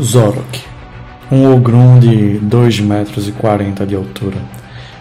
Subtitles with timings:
[0.00, 0.62] Zorok,
[1.30, 4.38] um ogrum de 2 metros e 40 de altura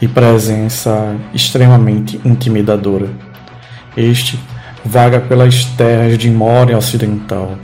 [0.02, 3.10] e presença extremamente intimidadora.
[3.96, 4.40] Este
[4.84, 7.58] vaga pelas terras de Moria Ocidental,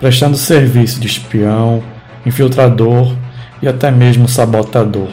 [0.00, 1.82] prestando serviço de espião,
[2.26, 3.14] infiltrador
[3.62, 5.08] e até mesmo sabotador.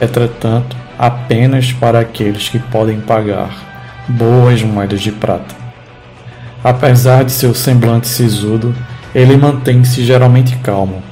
[0.00, 3.50] Entretanto, apenas para aqueles que podem pagar
[4.08, 5.54] boas moedas de prata.
[6.62, 8.74] Apesar de seu semblante sisudo,
[9.16, 11.02] ele mantém-se geralmente calmo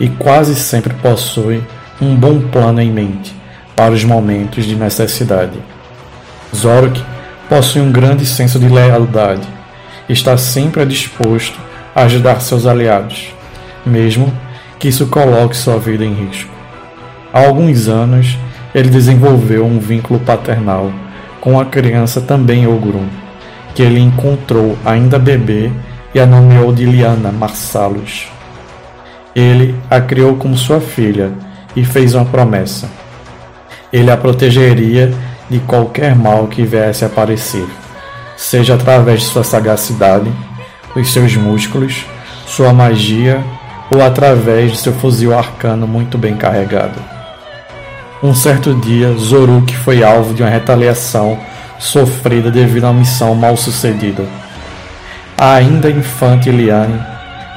[0.00, 1.62] e quase sempre possui
[2.02, 3.32] um bom plano em mente
[3.76, 5.56] para os momentos de necessidade.
[6.52, 7.00] Zorok
[7.48, 9.46] possui um grande senso de lealdade
[10.08, 11.56] e está sempre disposto
[11.94, 13.32] a ajudar seus aliados,
[13.86, 14.32] mesmo
[14.80, 16.50] que isso coloque sua vida em risco.
[17.32, 18.36] Há alguns anos,
[18.74, 20.90] ele desenvolveu um vínculo paternal
[21.40, 23.06] com a criança também Ogrum,
[23.76, 25.70] que ele encontrou ainda bebê
[26.14, 28.28] e a nomeou de Liana Marsalos.
[29.34, 31.32] Ele a criou como sua filha
[31.74, 32.88] e fez uma promessa.
[33.92, 35.12] Ele a protegeria
[35.50, 37.66] de qualquer mal que viesse a aparecer,
[38.36, 40.32] seja através de sua sagacidade,
[40.94, 42.06] os seus músculos,
[42.46, 43.42] sua magia
[43.90, 47.02] ou através de seu fuzil arcano muito bem carregado.
[48.22, 51.38] Um certo dia, Zoruk foi alvo de uma retaliação
[51.78, 54.24] sofrida devido a uma missão mal sucedida
[55.52, 56.98] ainda infante Liane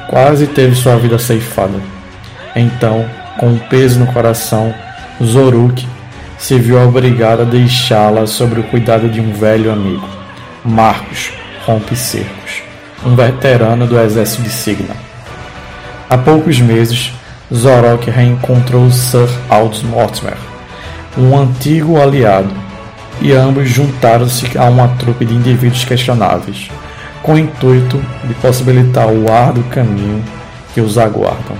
[0.10, 1.80] quase teve sua vida ceifada.
[2.56, 3.06] Então,
[3.40, 4.74] com um peso no coração,
[5.24, 5.88] Zoruk
[6.38, 10.08] se viu obrigado a deixá-la sob o cuidado de um velho amigo,
[10.64, 11.32] Marcos
[11.66, 12.62] Rompe Cercos,
[13.06, 14.96] um veterano do exército de Signa.
[16.10, 17.12] Há poucos meses,
[17.54, 20.38] Zorok reencontrou Sir Aldous Mortimer,
[21.18, 22.54] um antigo aliado,
[23.20, 26.70] e ambos juntaram-se a uma trupe de indivíduos questionáveis
[27.28, 30.24] com o intuito de possibilitar o árduo caminho
[30.74, 31.58] que os aguardam.